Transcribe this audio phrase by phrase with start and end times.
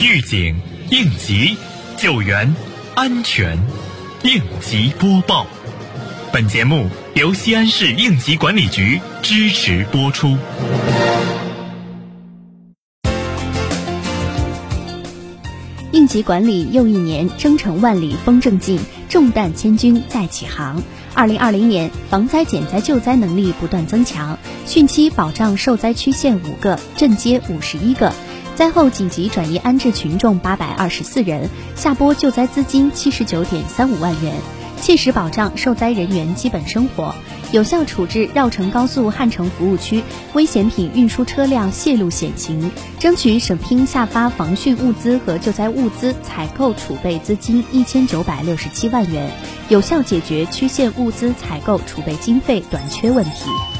[0.00, 0.54] 预警、
[0.90, 1.56] 应急、
[1.96, 2.54] 救援、
[2.94, 3.58] 安全，
[4.22, 5.44] 应急播报。
[6.32, 10.36] 本节目由西安市应急管理局支持播出。
[15.90, 18.78] 应急管理又一年，征程万里风正劲，
[19.08, 20.80] 重担千钧再起航。
[21.12, 28.14] 二零二零年，防灾减灾救灾能力不断增强，汛期保障受灾区县五个，镇街五十一个，
[28.58, 34.34] 灾后紧急转移安置群众八百二十四人，下拨救灾资金七十九点三五万元，
[34.80, 37.14] 切实保障受灾人员基本生活。
[37.52, 49.30] 有效处置绕城高速汉城服务区危险品运输车辆泄露险情，争取省厅下发防汛物资和救灾物资采购储备资金一千九百六十七万元，
[49.68, 53.77] 有效解决区县物资采购储备经费短缺问题。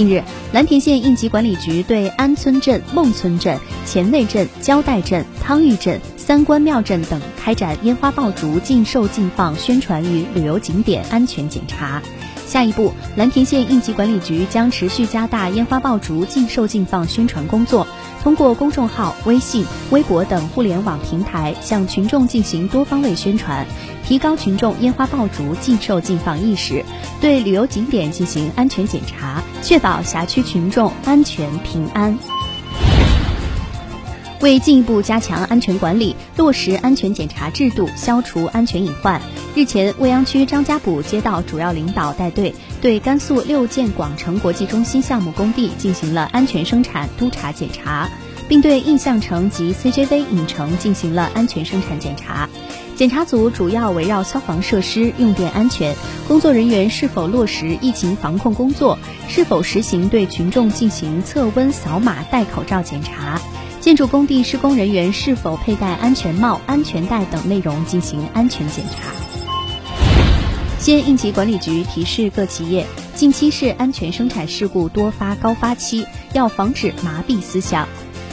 [0.00, 12.00] 近日，蓝田县应急管理局对安村镇、孟村镇、前内镇、焦岱镇、汤峪镇、三官庙镇等开展烟花爆竹禁售禁放宣传与旅游景点安全检查。
[12.46, 17.86] 下一步，蓝田县应急管理局将持续加大烟花爆竹禁售禁放宣传工作，
[18.22, 23.66] 通过公众号、微信、微博等互联网平台向群众进行多方位宣传，
[24.10, 26.84] 提高群众烟花爆竹禁售禁放意识，
[27.20, 32.18] 对旅游景点进行安全检查，确保辖区群众安全平安。
[34.40, 39.22] 为进一步加强安全管理，落实安全检查制度，消除安全隐患，
[39.54, 48.10] 日前，未央区张家堡街道主要领导带队对甘肃六建广城国际中心项目工地进行了安全生产督查检查，
[48.48, 52.48] 并对印象城及 CJV 影城进行了安全生产检查。
[53.00, 55.96] 检查组主要围绕消防设施用电安全、
[56.28, 63.40] 工作人员是否落实疫情防控工作、是否实行对群众进行测温、扫码、戴口罩检查。
[63.80, 69.10] 建筑工地施工人员是否佩戴安全帽、安全带等内容进行安全检查。
[70.78, 72.84] 县应急管理局提示各企业，
[73.14, 77.88] 近期是安全生产事故多发高发期，要防止麻痹思想。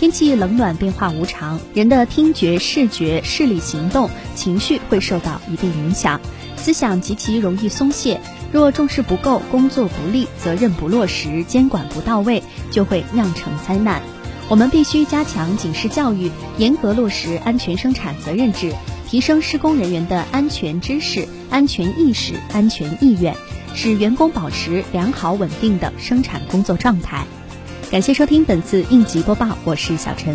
[0.00, 6.18] 天气冷暖变化无常，人的听觉、视觉、视力、行动、情绪会受到一定影响，
[6.56, 8.18] 思想极其容易松懈。
[8.50, 14.00] 若重视不够、工作不力、责任不落实、监管不到位，就会酿成灾难。
[14.48, 18.72] 我们必须加强警示教育，严格落实安全生产责任制，
[19.06, 23.36] 提升施工人员的安全知识、安全意识、安全意愿，
[23.74, 27.26] 使员工保持良好稳定的生产工作状态。
[27.90, 30.32] 感谢收听本次应急播报，我是小陈。